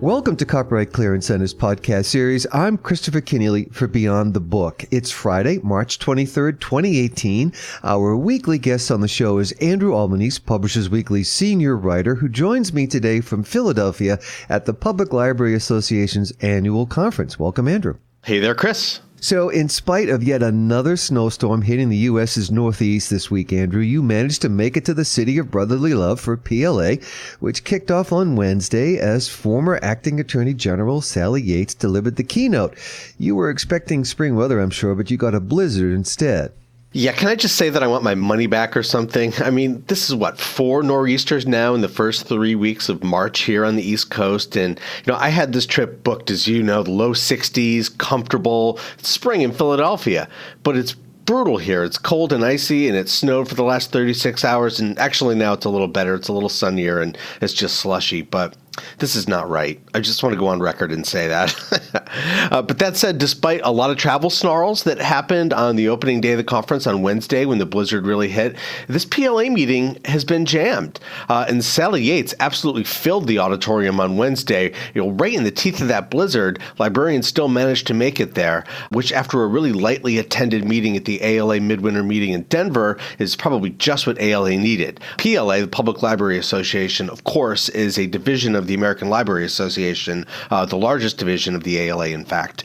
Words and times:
Welcome 0.00 0.36
to 0.36 0.46
Copyright 0.46 0.92
Clearance 0.92 1.26
Center's 1.26 1.52
podcast 1.52 2.04
series. 2.04 2.46
I'm 2.52 2.78
Christopher 2.78 3.20
Kenneally 3.20 3.74
for 3.74 3.88
Beyond 3.88 4.32
the 4.32 4.38
Book. 4.38 4.84
It's 4.92 5.10
Friday, 5.10 5.58
March 5.64 5.98
23rd, 5.98 6.60
2018. 6.60 7.52
Our 7.82 8.16
weekly 8.16 8.58
guest 8.58 8.92
on 8.92 9.00
the 9.00 9.08
show 9.08 9.38
is 9.38 9.50
Andrew 9.60 9.92
Albanese, 9.96 10.38
Publishers 10.46 10.88
Weekly 10.88 11.24
senior 11.24 11.76
writer, 11.76 12.14
who 12.14 12.28
joins 12.28 12.72
me 12.72 12.86
today 12.86 13.20
from 13.20 13.42
Philadelphia 13.42 14.20
at 14.48 14.66
the 14.66 14.72
Public 14.72 15.12
Library 15.12 15.54
Association's 15.54 16.32
annual 16.42 16.86
conference. 16.86 17.36
Welcome, 17.36 17.66
Andrew. 17.66 17.96
Hey 18.22 18.38
there, 18.38 18.54
Chris. 18.54 19.00
So, 19.20 19.48
in 19.48 19.68
spite 19.68 20.08
of 20.08 20.22
yet 20.22 20.44
another 20.44 20.96
snowstorm 20.96 21.62
hitting 21.62 21.88
the 21.88 21.96
U.S.'s 21.96 22.52
Northeast 22.52 23.10
this 23.10 23.28
week, 23.28 23.52
Andrew, 23.52 23.82
you 23.82 24.00
managed 24.00 24.42
to 24.42 24.48
make 24.48 24.76
it 24.76 24.84
to 24.84 24.94
the 24.94 25.04
City 25.04 25.38
of 25.38 25.50
Brotherly 25.50 25.92
Love 25.92 26.20
for 26.20 26.36
PLA, 26.36 26.94
which 27.40 27.64
kicked 27.64 27.90
off 27.90 28.12
on 28.12 28.36
Wednesday 28.36 28.96
as 28.96 29.28
former 29.28 29.80
Acting 29.82 30.20
Attorney 30.20 30.54
General 30.54 31.00
Sally 31.00 31.42
Yates 31.42 31.74
delivered 31.74 32.14
the 32.14 32.22
keynote. 32.22 32.78
You 33.18 33.34
were 33.34 33.50
expecting 33.50 34.04
spring 34.04 34.36
weather, 34.36 34.60
I'm 34.60 34.70
sure, 34.70 34.94
but 34.94 35.10
you 35.10 35.16
got 35.16 35.34
a 35.34 35.40
blizzard 35.40 35.92
instead. 35.92 36.52
Yeah, 36.92 37.12
can 37.12 37.28
I 37.28 37.34
just 37.34 37.56
say 37.56 37.68
that 37.68 37.82
I 37.82 37.86
want 37.86 38.02
my 38.02 38.14
money 38.14 38.46
back 38.46 38.74
or 38.74 38.82
something? 38.82 39.34
I 39.40 39.50
mean, 39.50 39.84
this 39.88 40.08
is 40.08 40.14
what, 40.14 40.38
four 40.40 40.82
nor'easters 40.82 41.46
now 41.46 41.74
in 41.74 41.82
the 41.82 41.88
first 41.88 42.26
three 42.26 42.54
weeks 42.54 42.88
of 42.88 43.04
March 43.04 43.40
here 43.40 43.66
on 43.66 43.76
the 43.76 43.82
East 43.82 44.10
Coast. 44.10 44.56
And, 44.56 44.80
you 45.04 45.12
know, 45.12 45.18
I 45.18 45.28
had 45.28 45.52
this 45.52 45.66
trip 45.66 46.02
booked, 46.02 46.30
as 46.30 46.48
you 46.48 46.62
know, 46.62 46.82
the 46.82 46.90
low 46.90 47.12
60s, 47.12 47.96
comfortable, 47.98 48.80
spring 49.02 49.42
in 49.42 49.52
Philadelphia. 49.52 50.30
But 50.62 50.78
it's 50.78 50.94
brutal 50.94 51.58
here. 51.58 51.84
It's 51.84 51.98
cold 51.98 52.32
and 52.32 52.42
icy, 52.42 52.88
and 52.88 52.96
it 52.96 53.10
snowed 53.10 53.50
for 53.50 53.54
the 53.54 53.64
last 53.64 53.92
36 53.92 54.42
hours. 54.42 54.80
And 54.80 54.98
actually, 54.98 55.34
now 55.34 55.52
it's 55.52 55.66
a 55.66 55.70
little 55.70 55.88
better. 55.88 56.14
It's 56.14 56.28
a 56.28 56.32
little 56.32 56.48
sunnier, 56.48 57.02
and 57.02 57.18
it's 57.42 57.52
just 57.52 57.76
slushy. 57.76 58.22
But 58.22 58.56
this 58.98 59.16
is 59.16 59.28
not 59.28 59.48
right. 59.48 59.80
I 59.94 60.00
just 60.00 60.22
want 60.22 60.34
to 60.34 60.38
go 60.38 60.48
on 60.48 60.60
record 60.60 60.92
and 60.92 61.06
say 61.06 61.28
that. 61.28 61.54
uh, 62.52 62.62
but 62.62 62.78
that 62.78 62.96
said, 62.96 63.18
despite 63.18 63.60
a 63.64 63.72
lot 63.72 63.90
of 63.90 63.96
travel 63.96 64.30
snarls 64.30 64.84
that 64.84 64.98
happened 64.98 65.52
on 65.52 65.76
the 65.76 65.88
opening 65.88 66.20
day 66.20 66.32
of 66.32 66.38
the 66.38 66.44
conference 66.44 66.86
on 66.86 67.02
Wednesday 67.02 67.44
when 67.44 67.58
the 67.58 67.66
blizzard 67.66 68.06
really 68.06 68.28
hit, 68.28 68.56
this 68.86 69.04
PLA 69.04 69.44
meeting 69.44 69.98
has 70.04 70.24
been 70.24 70.44
jammed. 70.44 71.00
Uh, 71.28 71.46
and 71.48 71.64
Sally 71.64 72.02
Yates 72.02 72.34
absolutely 72.40 72.84
filled 72.84 73.26
the 73.26 73.38
auditorium 73.38 74.00
on 74.00 74.16
Wednesday. 74.16 74.72
You 74.94 75.02
know, 75.02 75.10
right 75.10 75.34
in 75.34 75.44
the 75.44 75.50
teeth 75.50 75.80
of 75.80 75.88
that 75.88 76.10
blizzard, 76.10 76.60
librarians 76.78 77.26
still 77.26 77.48
managed 77.48 77.86
to 77.88 77.94
make 77.94 78.20
it 78.20 78.34
there, 78.34 78.64
which 78.90 79.12
after 79.12 79.42
a 79.42 79.46
really 79.46 79.72
lightly 79.72 80.18
attended 80.18 80.64
meeting 80.64 80.96
at 80.96 81.04
the 81.04 81.22
ALA 81.22 81.60
Midwinter 81.60 82.02
meeting 82.02 82.30
in 82.30 82.42
Denver 82.44 82.98
is 83.18 83.34
probably 83.36 83.70
just 83.70 84.06
what 84.06 84.20
ALA 84.20 84.56
needed. 84.56 85.00
PLA, 85.18 85.60
the 85.60 85.68
Public 85.68 86.02
Library 86.02 86.38
Association, 86.38 87.10
of 87.10 87.24
course, 87.24 87.68
is 87.70 87.98
a 87.98 88.06
division 88.06 88.54
of 88.54 88.67
the 88.68 88.74
American 88.74 89.08
Library 89.08 89.44
Association, 89.44 90.24
uh, 90.50 90.64
the 90.64 90.76
largest 90.76 91.18
division 91.18 91.56
of 91.56 91.64
the 91.64 91.78
ALA, 91.78 92.08
in 92.08 92.24
fact. 92.24 92.62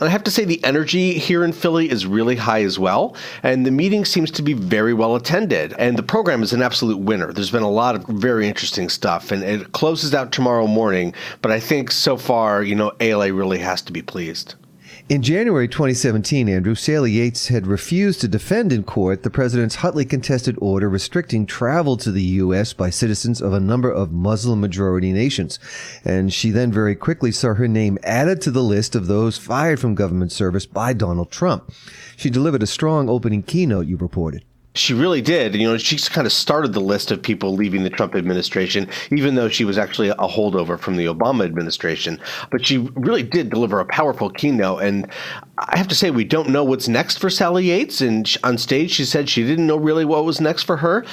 And 0.00 0.08
I 0.08 0.12
have 0.12 0.24
to 0.24 0.30
say, 0.30 0.44
the 0.44 0.62
energy 0.64 1.14
here 1.14 1.44
in 1.44 1.52
Philly 1.52 1.88
is 1.88 2.04
really 2.04 2.36
high 2.36 2.62
as 2.62 2.78
well. 2.78 3.16
And 3.42 3.64
the 3.64 3.70
meeting 3.70 4.04
seems 4.04 4.30
to 4.32 4.42
be 4.42 4.52
very 4.52 4.92
well 4.92 5.14
attended. 5.14 5.72
And 5.78 5.96
the 5.96 6.02
program 6.02 6.42
is 6.42 6.52
an 6.52 6.62
absolute 6.62 6.98
winner. 6.98 7.32
There's 7.32 7.52
been 7.52 7.62
a 7.62 7.70
lot 7.70 7.94
of 7.94 8.04
very 8.08 8.48
interesting 8.48 8.88
stuff. 8.88 9.30
And 9.30 9.42
it 9.42 9.72
closes 9.72 10.12
out 10.12 10.32
tomorrow 10.32 10.66
morning. 10.66 11.14
But 11.42 11.52
I 11.52 11.60
think 11.60 11.90
so 11.90 12.16
far, 12.16 12.62
you 12.62 12.74
know, 12.74 12.92
ALA 13.00 13.32
really 13.32 13.58
has 13.58 13.82
to 13.82 13.92
be 13.92 14.02
pleased. 14.02 14.56
In 15.06 15.20
January 15.20 15.68
2017, 15.68 16.48
Andrew, 16.48 16.74
Sally 16.74 17.12
Yates 17.12 17.48
had 17.48 17.66
refused 17.66 18.22
to 18.22 18.28
defend 18.28 18.72
in 18.72 18.84
court 18.84 19.22
the 19.22 19.28
president's 19.28 19.74
hotly 19.74 20.06
contested 20.06 20.56
order 20.62 20.88
restricting 20.88 21.44
travel 21.44 21.98
to 21.98 22.10
the 22.10 22.22
U.S. 22.22 22.72
by 22.72 22.88
citizens 22.88 23.42
of 23.42 23.52
a 23.52 23.60
number 23.60 23.92
of 23.92 24.12
Muslim 24.12 24.62
majority 24.62 25.12
nations. 25.12 25.58
And 26.06 26.32
she 26.32 26.50
then 26.50 26.72
very 26.72 26.94
quickly 26.94 27.32
saw 27.32 27.52
her 27.52 27.68
name 27.68 27.98
added 28.02 28.40
to 28.42 28.50
the 28.50 28.62
list 28.62 28.94
of 28.94 29.06
those 29.06 29.36
fired 29.36 29.78
from 29.78 29.94
government 29.94 30.32
service 30.32 30.64
by 30.64 30.94
Donald 30.94 31.30
Trump. 31.30 31.70
She 32.16 32.30
delivered 32.30 32.62
a 32.62 32.66
strong 32.66 33.10
opening 33.10 33.42
keynote, 33.42 33.86
you 33.86 33.98
reported. 33.98 34.46
She 34.76 34.92
really 34.92 35.22
did. 35.22 35.54
You 35.54 35.68
know, 35.68 35.78
she 35.78 35.96
kind 35.98 36.26
of 36.26 36.32
started 36.32 36.72
the 36.72 36.80
list 36.80 37.12
of 37.12 37.22
people 37.22 37.54
leaving 37.54 37.84
the 37.84 37.90
Trump 37.90 38.16
administration, 38.16 38.88
even 39.12 39.36
though 39.36 39.48
she 39.48 39.64
was 39.64 39.78
actually 39.78 40.08
a 40.08 40.16
holdover 40.16 40.78
from 40.78 40.96
the 40.96 41.06
Obama 41.06 41.44
administration. 41.44 42.20
But 42.50 42.66
she 42.66 42.78
really 42.78 43.22
did 43.22 43.50
deliver 43.50 43.78
a 43.78 43.86
powerful 43.86 44.30
keynote. 44.30 44.82
And 44.82 45.08
I 45.58 45.78
have 45.78 45.86
to 45.88 45.94
say, 45.94 46.10
we 46.10 46.24
don't 46.24 46.48
know 46.48 46.64
what's 46.64 46.88
next 46.88 47.18
for 47.18 47.30
Sally 47.30 47.66
Yates. 47.66 48.00
And 48.00 48.28
on 48.42 48.58
stage, 48.58 48.90
she 48.90 49.04
said 49.04 49.28
she 49.28 49.44
didn't 49.44 49.68
know 49.68 49.76
really 49.76 50.04
what 50.04 50.24
was 50.24 50.40
next 50.40 50.64
for 50.64 50.78
her, 50.78 51.04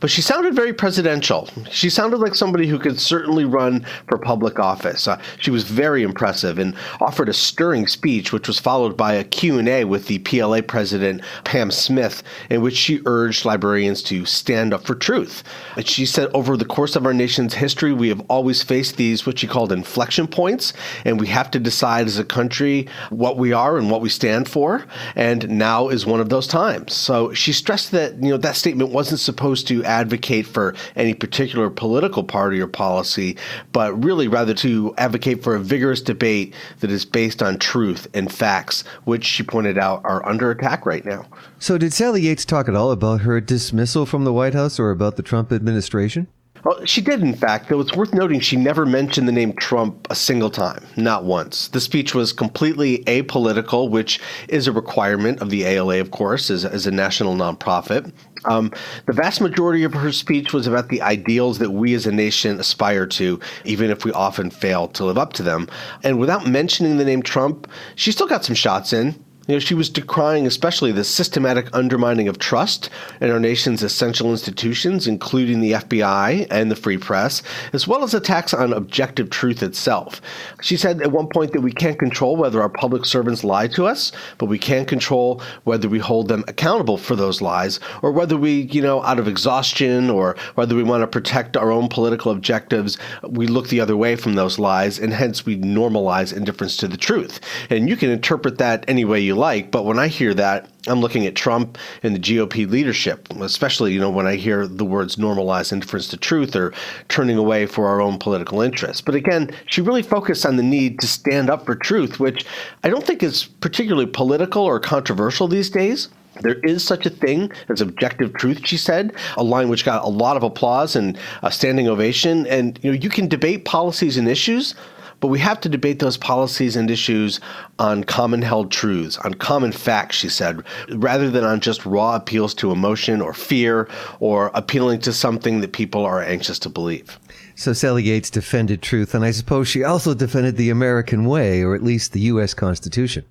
but 0.00 0.10
she 0.10 0.22
sounded 0.22 0.54
very 0.54 0.72
presidential. 0.72 1.48
She 1.70 1.90
sounded 1.90 2.18
like 2.18 2.34
somebody 2.34 2.66
who 2.66 2.78
could 2.78 3.00
certainly 3.00 3.44
run 3.44 3.86
for 4.08 4.18
public 4.18 4.58
office. 4.58 5.08
Uh, 5.08 5.20
she 5.38 5.50
was 5.50 5.64
very 5.64 6.02
impressive 6.02 6.58
and 6.58 6.74
offered 7.00 7.28
a 7.28 7.32
stirring 7.32 7.86
speech, 7.86 8.32
which 8.32 8.48
was 8.48 8.58
followed 8.58 8.96
by 8.96 9.14
a 9.14 9.24
Q&A 9.24 9.84
with 9.84 10.06
the 10.06 10.18
PLA 10.20 10.60
president, 10.62 11.22
Pam 11.44 11.70
Smith, 11.70 12.22
in 12.50 12.60
which 12.60 12.76
she 12.76 13.00
urged 13.06 13.44
librarians 13.44 14.02
to 14.04 14.24
stand 14.24 14.72
up 14.72 14.84
for 14.84 14.94
truth. 14.94 15.42
And 15.76 15.86
she 15.86 16.06
said, 16.06 16.28
over 16.34 16.56
the 16.56 16.64
course 16.64 16.96
of 16.96 17.06
our 17.06 17.14
nation's 17.14 17.54
history, 17.54 17.92
we 17.92 18.08
have 18.08 18.22
always 18.28 18.62
faced 18.62 18.96
these, 18.96 19.26
what 19.26 19.38
she 19.38 19.46
called 19.46 19.72
inflection 19.72 20.26
points, 20.26 20.72
and 21.04 21.18
we 21.18 21.26
have 21.28 21.50
to 21.52 21.58
decide 21.58 22.06
as 22.06 22.18
a 22.18 22.24
country 22.24 22.88
what 23.10 23.36
we 23.36 23.52
are 23.52 23.78
and 23.78 23.90
what 23.90 24.00
we 24.00 24.08
stand 24.08 24.48
for. 24.48 24.84
And 25.16 25.48
now 25.48 25.88
is 25.88 26.06
one 26.06 26.20
of 26.20 26.28
those 26.28 26.46
times. 26.46 26.94
So 26.94 27.32
she 27.32 27.52
stressed 27.52 27.92
that 27.92 28.22
you 28.22 28.30
know 28.30 28.36
that 28.38 28.56
statement 28.56 28.90
wasn't 28.90 29.20
supposed 29.20 29.66
to 29.68 29.77
advocate 29.84 30.46
for 30.46 30.74
any 30.96 31.14
particular 31.14 31.70
political 31.70 32.24
party 32.24 32.60
or 32.60 32.66
policy, 32.66 33.36
but 33.72 33.92
really 34.04 34.28
rather 34.28 34.54
to 34.54 34.94
advocate 34.98 35.42
for 35.42 35.54
a 35.54 35.60
vigorous 35.60 36.00
debate 36.00 36.54
that 36.80 36.90
is 36.90 37.04
based 37.04 37.42
on 37.42 37.58
truth 37.58 38.06
and 38.14 38.32
facts, 38.32 38.84
which 39.04 39.24
she 39.24 39.42
pointed 39.42 39.78
out 39.78 40.00
are 40.04 40.26
under 40.26 40.50
attack 40.50 40.86
right 40.86 41.04
now. 41.04 41.26
So 41.58 41.78
did 41.78 41.92
Sally 41.92 42.22
Yates 42.22 42.44
talk 42.44 42.68
at 42.68 42.74
all 42.74 42.90
about 42.90 43.22
her 43.22 43.40
dismissal 43.40 44.06
from 44.06 44.24
the 44.24 44.32
White 44.32 44.54
House 44.54 44.78
or 44.78 44.90
about 44.90 45.16
the 45.16 45.22
Trump 45.22 45.52
administration? 45.52 46.28
Well, 46.64 46.84
she 46.84 47.00
did, 47.00 47.22
in 47.22 47.34
fact, 47.34 47.68
though 47.68 47.80
it's 47.80 47.94
worth 47.94 48.12
noting 48.12 48.40
she 48.40 48.56
never 48.56 48.84
mentioned 48.84 49.28
the 49.28 49.32
name 49.32 49.52
Trump 49.54 50.06
a 50.10 50.14
single 50.14 50.50
time, 50.50 50.84
not 50.96 51.24
once. 51.24 51.68
The 51.68 51.80
speech 51.80 52.14
was 52.14 52.32
completely 52.32 53.04
apolitical, 53.04 53.88
which 53.88 54.20
is 54.48 54.66
a 54.66 54.72
requirement 54.72 55.40
of 55.40 55.50
the 55.50 55.64
ALA, 55.64 56.00
of 56.00 56.10
course, 56.10 56.50
as, 56.50 56.64
as 56.64 56.86
a 56.86 56.90
national 56.90 57.34
nonprofit. 57.36 58.12
Um, 58.44 58.72
the 59.06 59.12
vast 59.12 59.40
majority 59.40 59.84
of 59.84 59.92
her 59.94 60.12
speech 60.12 60.52
was 60.52 60.66
about 60.66 60.88
the 60.88 61.02
ideals 61.02 61.58
that 61.58 61.70
we 61.70 61.94
as 61.94 62.06
a 62.06 62.12
nation 62.12 62.58
aspire 62.58 63.06
to, 63.06 63.40
even 63.64 63.90
if 63.90 64.04
we 64.04 64.12
often 64.12 64.50
fail 64.50 64.88
to 64.88 65.04
live 65.04 65.18
up 65.18 65.32
to 65.34 65.42
them. 65.42 65.68
And 66.02 66.18
without 66.18 66.46
mentioning 66.46 66.96
the 66.96 67.04
name 67.04 67.22
Trump, 67.22 67.68
she 67.94 68.12
still 68.12 68.26
got 68.26 68.44
some 68.44 68.54
shots 68.54 68.92
in. 68.92 69.22
You 69.48 69.54
know, 69.54 69.60
she 69.60 69.72
was 69.72 69.88
decrying 69.88 70.46
especially 70.46 70.92
the 70.92 71.04
systematic 71.04 71.74
undermining 71.74 72.28
of 72.28 72.38
trust 72.38 72.90
in 73.18 73.30
our 73.30 73.40
nation's 73.40 73.82
essential 73.82 74.30
institutions, 74.30 75.06
including 75.06 75.62
the 75.62 75.72
FBI 75.72 76.46
and 76.50 76.70
the 76.70 76.76
free 76.76 76.98
press, 76.98 77.42
as 77.72 77.88
well 77.88 78.04
as 78.04 78.12
attacks 78.12 78.52
on 78.52 78.74
objective 78.74 79.30
truth 79.30 79.62
itself. 79.62 80.20
She 80.60 80.76
said 80.76 81.00
at 81.00 81.12
one 81.12 81.28
point 81.28 81.54
that 81.54 81.62
we 81.62 81.72
can't 81.72 81.98
control 81.98 82.36
whether 82.36 82.60
our 82.60 82.68
public 82.68 83.06
servants 83.06 83.42
lie 83.42 83.68
to 83.68 83.86
us, 83.86 84.12
but 84.36 84.50
we 84.50 84.58
can 84.58 84.84
control 84.84 85.40
whether 85.64 85.88
we 85.88 85.98
hold 85.98 86.28
them 86.28 86.44
accountable 86.46 86.98
for 86.98 87.16
those 87.16 87.40
lies, 87.40 87.80
or 88.02 88.12
whether 88.12 88.36
we, 88.36 88.68
you 88.70 88.82
know, 88.82 89.02
out 89.04 89.18
of 89.18 89.26
exhaustion 89.26 90.10
or 90.10 90.36
whether 90.56 90.74
we 90.74 90.82
want 90.82 91.00
to 91.00 91.06
protect 91.06 91.56
our 91.56 91.70
own 91.70 91.88
political 91.88 92.32
objectives, 92.32 92.98
we 93.22 93.46
look 93.46 93.68
the 93.68 93.80
other 93.80 93.96
way 93.96 94.14
from 94.14 94.34
those 94.34 94.58
lies, 94.58 94.98
and 94.98 95.14
hence 95.14 95.46
we 95.46 95.56
normalize 95.56 96.36
indifference 96.36 96.76
to 96.76 96.86
the 96.86 96.98
truth. 96.98 97.40
And 97.70 97.88
you 97.88 97.96
can 97.96 98.10
interpret 98.10 98.58
that 98.58 98.84
any 98.86 99.06
way 99.06 99.20
you 99.20 99.37
like, 99.38 99.70
but 99.70 99.84
when 99.84 99.98
I 99.98 100.08
hear 100.08 100.34
that, 100.34 100.68
I'm 100.86 101.00
looking 101.00 101.26
at 101.26 101.34
Trump 101.34 101.78
and 102.02 102.14
the 102.14 102.20
GOP 102.20 102.68
leadership, 102.68 103.28
especially, 103.40 103.92
you 103.92 104.00
know, 104.00 104.10
when 104.10 104.26
I 104.26 104.36
hear 104.36 104.66
the 104.66 104.84
words 104.84 105.16
normalize 105.16 105.72
indifference 105.72 106.08
to 106.08 106.16
truth 106.16 106.54
or 106.54 106.72
turning 107.08 107.36
away 107.36 107.66
for 107.66 107.86
our 107.86 108.00
own 108.00 108.18
political 108.18 108.60
interests. 108.60 109.00
But 109.00 109.14
again, 109.14 109.50
she 109.66 109.80
really 109.80 110.02
focused 110.02 110.44
on 110.44 110.56
the 110.56 110.62
need 110.62 110.98
to 111.00 111.06
stand 111.06 111.50
up 111.50 111.64
for 111.64 111.74
truth, 111.74 112.20
which 112.20 112.44
I 112.84 112.88
don't 112.88 113.06
think 113.06 113.22
is 113.22 113.44
particularly 113.44 114.06
political 114.06 114.62
or 114.62 114.80
controversial 114.80 115.48
these 115.48 115.70
days. 115.70 116.08
There 116.40 116.60
is 116.60 116.84
such 116.84 117.06
a 117.06 117.10
thing 117.10 117.50
as 117.68 117.80
objective 117.80 118.32
truth, 118.34 118.60
she 118.64 118.76
said, 118.76 119.12
a 119.36 119.42
line 119.42 119.68
which 119.68 119.84
got 119.84 120.04
a 120.04 120.08
lot 120.08 120.36
of 120.36 120.42
applause 120.42 120.96
and 120.96 121.18
a 121.42 121.50
standing 121.50 121.88
ovation. 121.88 122.46
And 122.46 122.78
you 122.82 122.92
know, 122.92 122.98
you 122.98 123.10
can 123.10 123.28
debate 123.28 123.64
policies 123.64 124.16
and 124.16 124.28
issues, 124.28 124.74
but 125.20 125.28
we 125.28 125.38
have 125.38 125.60
to 125.60 125.68
debate 125.68 125.98
those 125.98 126.16
policies 126.16 126.76
and 126.76 126.90
issues 126.90 127.40
on 127.78 128.04
common 128.04 128.42
held 128.42 128.70
truths, 128.70 129.18
on 129.18 129.34
common 129.34 129.72
facts, 129.72 130.16
she 130.16 130.28
said, 130.28 130.62
rather 130.90 131.30
than 131.30 131.44
on 131.44 131.60
just 131.60 131.84
raw 131.84 132.16
appeals 132.16 132.54
to 132.54 132.70
emotion 132.70 133.20
or 133.20 133.32
fear 133.32 133.88
or 134.20 134.50
appealing 134.54 135.00
to 135.00 135.12
something 135.12 135.60
that 135.60 135.72
people 135.72 136.04
are 136.04 136.22
anxious 136.22 136.58
to 136.58 136.68
believe. 136.68 137.18
So 137.54 137.72
Sally 137.72 138.04
Yates 138.04 138.30
defended 138.30 138.82
truth, 138.82 139.14
and 139.14 139.24
I 139.24 139.32
suppose 139.32 139.66
she 139.66 139.82
also 139.82 140.14
defended 140.14 140.56
the 140.56 140.70
American 140.70 141.24
way, 141.24 141.62
or 141.62 141.74
at 141.74 141.82
least 141.82 142.12
the 142.12 142.20
U.S. 142.20 142.54
Constitution. 142.54 143.24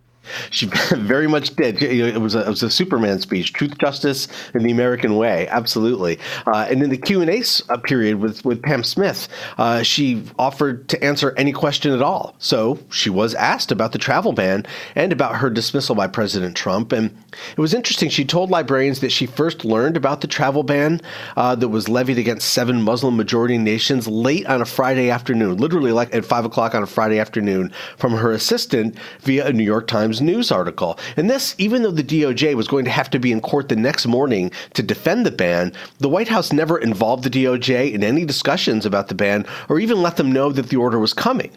She 0.49 0.65
very 0.95 1.27
much 1.27 1.55
did. 1.55 1.81
It 1.81 2.19
was 2.19 2.35
a, 2.35 2.41
it 2.41 2.49
was 2.49 2.63
a 2.63 2.69
Superman 2.69 3.19
speech: 3.19 3.53
truth, 3.53 3.77
justice, 3.77 4.27
and 4.53 4.65
the 4.65 4.71
American 4.71 5.15
way. 5.15 5.47
Absolutely. 5.47 6.19
Uh, 6.45 6.67
and 6.69 6.81
in 6.83 6.89
the 6.89 6.97
Q 6.97 7.21
and 7.21 7.29
A 7.29 7.43
uh, 7.69 7.77
period 7.77 8.19
with 8.19 8.43
with 8.45 8.61
Pam 8.61 8.83
Smith, 8.83 9.27
uh, 9.57 9.83
she 9.83 10.23
offered 10.39 10.89
to 10.89 11.03
answer 11.03 11.33
any 11.37 11.51
question 11.51 11.93
at 11.93 12.01
all. 12.01 12.35
So 12.39 12.79
she 12.89 13.09
was 13.09 13.33
asked 13.35 13.71
about 13.71 13.91
the 13.91 13.97
travel 13.97 14.33
ban 14.33 14.65
and 14.95 15.11
about 15.11 15.35
her 15.35 15.49
dismissal 15.49 15.95
by 15.95 16.07
President 16.07 16.55
Trump. 16.55 16.91
And 16.91 17.15
it 17.51 17.59
was 17.59 17.73
interesting. 17.73 18.09
She 18.09 18.25
told 18.25 18.49
librarians 18.49 18.99
that 19.01 19.11
she 19.11 19.25
first 19.25 19.63
learned 19.63 19.97
about 19.97 20.21
the 20.21 20.27
travel 20.27 20.63
ban 20.63 21.01
uh, 21.35 21.55
that 21.55 21.69
was 21.69 21.87
levied 21.87 22.17
against 22.17 22.53
seven 22.53 22.81
Muslim 22.81 23.15
majority 23.15 23.57
nations 23.57 24.07
late 24.07 24.45
on 24.47 24.61
a 24.61 24.65
Friday 24.65 25.09
afternoon, 25.09 25.57
literally 25.57 25.91
like 25.91 26.13
at 26.13 26.25
five 26.25 26.45
o'clock 26.45 26.73
on 26.73 26.83
a 26.83 26.87
Friday 26.87 27.19
afternoon, 27.19 27.71
from 27.97 28.13
her 28.13 28.31
assistant 28.31 28.95
via 29.21 29.45
a 29.47 29.53
New 29.53 29.63
York 29.63 29.87
Times 29.87 30.16
news 30.21 30.51
article. 30.51 30.99
And 31.15 31.29
this, 31.29 31.55
even 31.57 31.81
though 31.81 31.91
the 31.91 32.03
DOJ 32.03 32.55
was 32.55 32.67
going 32.67 32.85
to 32.85 32.91
have 32.91 33.09
to 33.11 33.19
be 33.19 33.31
in 33.31 33.41
court 33.41 33.69
the 33.69 33.75
next 33.75 34.05
morning 34.05 34.51
to 34.73 34.83
defend 34.83 35.25
the 35.25 35.31
ban, 35.31 35.73
the 35.99 36.09
White 36.09 36.27
House 36.27 36.53
never 36.53 36.77
involved 36.77 37.23
the 37.23 37.29
DOJ 37.29 37.93
in 37.93 38.03
any 38.03 38.25
discussions 38.25 38.85
about 38.85 39.07
the 39.07 39.15
ban 39.15 39.45
or 39.69 39.79
even 39.79 40.01
let 40.01 40.17
them 40.17 40.31
know 40.31 40.51
that 40.51 40.69
the 40.69 40.77
order 40.77 40.99
was 40.99 41.13
coming. 41.13 41.51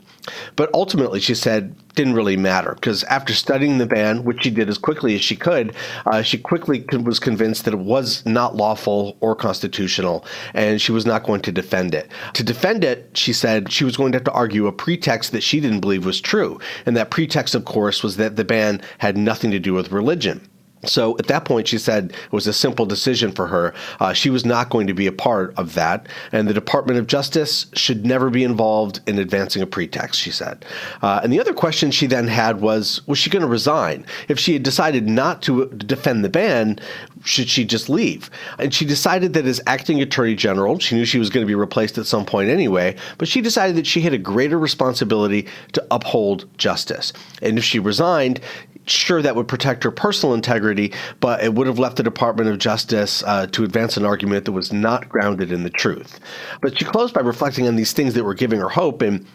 But 0.56 0.70
ultimately, 0.74 1.20
she 1.20 1.34
said, 1.34 1.74
didn't 1.94 2.14
really 2.14 2.36
matter 2.36 2.74
because 2.74 3.04
after 3.04 3.34
studying 3.34 3.78
the 3.78 3.86
ban, 3.86 4.24
which 4.24 4.42
she 4.42 4.50
did 4.50 4.68
as 4.68 4.78
quickly 4.78 5.14
as 5.14 5.20
she 5.20 5.36
could, 5.36 5.74
uh, 6.06 6.22
she 6.22 6.38
quickly 6.38 6.84
was 7.02 7.18
convinced 7.18 7.64
that 7.64 7.74
it 7.74 7.80
was 7.80 8.24
not 8.24 8.56
lawful 8.56 9.16
or 9.20 9.34
constitutional, 9.34 10.24
and 10.54 10.80
she 10.80 10.92
was 10.92 11.04
not 11.04 11.24
going 11.24 11.40
to 11.42 11.52
defend 11.52 11.94
it. 11.94 12.10
To 12.34 12.44
defend 12.44 12.84
it, 12.84 13.10
she 13.14 13.32
said 13.32 13.72
she 13.72 13.84
was 13.84 13.96
going 13.96 14.12
to 14.12 14.16
have 14.16 14.24
to 14.24 14.32
argue 14.32 14.66
a 14.66 14.72
pretext 14.72 15.32
that 15.32 15.42
she 15.42 15.60
didn't 15.60 15.80
believe 15.80 16.04
was 16.04 16.20
true. 16.20 16.58
And 16.86 16.96
that 16.96 17.10
pretext, 17.10 17.54
of 17.54 17.64
course, 17.64 18.02
was 18.02 18.16
that 18.16 18.36
the 18.36 18.44
ban 18.50 18.82
had 18.98 19.16
nothing 19.16 19.52
to 19.52 19.60
do 19.60 19.72
with 19.72 19.92
religion. 19.92 20.40
So 20.84 21.18
at 21.18 21.26
that 21.26 21.44
point, 21.44 21.68
she 21.68 21.78
said 21.78 22.12
it 22.12 22.32
was 22.32 22.46
a 22.46 22.52
simple 22.52 22.86
decision 22.86 23.32
for 23.32 23.46
her. 23.48 23.74
Uh, 23.98 24.12
she 24.12 24.30
was 24.30 24.44
not 24.44 24.70
going 24.70 24.86
to 24.86 24.94
be 24.94 25.06
a 25.06 25.12
part 25.12 25.52
of 25.58 25.74
that. 25.74 26.08
And 26.32 26.48
the 26.48 26.54
Department 26.54 26.98
of 26.98 27.06
Justice 27.06 27.66
should 27.74 28.06
never 28.06 28.30
be 28.30 28.44
involved 28.44 29.00
in 29.06 29.18
advancing 29.18 29.62
a 29.62 29.66
pretext, 29.66 30.20
she 30.20 30.30
said. 30.30 30.64
Uh, 31.02 31.20
and 31.22 31.32
the 31.32 31.40
other 31.40 31.52
question 31.52 31.90
she 31.90 32.06
then 32.06 32.26
had 32.26 32.60
was 32.60 33.06
was 33.06 33.18
she 33.18 33.30
going 33.30 33.42
to 33.42 33.48
resign? 33.48 34.06
If 34.28 34.38
she 34.38 34.54
had 34.54 34.62
decided 34.62 35.08
not 35.08 35.42
to 35.42 35.66
defend 35.66 36.24
the 36.24 36.28
ban, 36.28 36.78
should 37.24 37.48
she 37.48 37.64
just 37.64 37.88
leave? 37.88 38.30
And 38.58 38.72
she 38.72 38.84
decided 38.84 39.34
that 39.34 39.44
as 39.44 39.60
acting 39.66 40.00
attorney 40.00 40.34
general, 40.34 40.78
she 40.78 40.94
knew 40.94 41.04
she 41.04 41.18
was 41.18 41.28
going 41.28 41.44
to 41.44 41.48
be 41.48 41.54
replaced 41.54 41.98
at 41.98 42.06
some 42.06 42.24
point 42.24 42.48
anyway, 42.48 42.96
but 43.18 43.28
she 43.28 43.40
decided 43.40 43.76
that 43.76 43.86
she 43.86 44.00
had 44.00 44.14
a 44.14 44.18
greater 44.18 44.58
responsibility 44.58 45.46
to 45.72 45.86
uphold 45.90 46.46
justice. 46.56 47.12
And 47.42 47.58
if 47.58 47.64
she 47.64 47.78
resigned, 47.78 48.40
sure 48.86 49.22
that 49.22 49.36
would 49.36 49.48
protect 49.48 49.84
her 49.84 49.90
personal 49.90 50.34
integrity, 50.34 50.92
but 51.20 51.42
it 51.42 51.54
would 51.54 51.66
have 51.66 51.78
left 51.78 51.96
the 51.96 52.02
Department 52.02 52.48
of 52.48 52.58
Justice 52.58 53.22
uh, 53.24 53.46
to 53.48 53.64
advance 53.64 53.96
an 53.96 54.04
argument 54.04 54.44
that 54.44 54.52
was 54.52 54.72
not 54.72 55.08
grounded 55.08 55.52
in 55.52 55.62
the 55.62 55.70
truth. 55.70 56.20
But 56.60 56.78
she 56.78 56.84
closed 56.84 57.14
by 57.14 57.20
reflecting 57.20 57.68
on 57.68 57.76
these 57.76 57.92
things 57.92 58.14
that 58.14 58.24
were 58.24 58.34
giving 58.34 58.60
her 58.60 58.68
hope, 58.68 59.02
and 59.02 59.26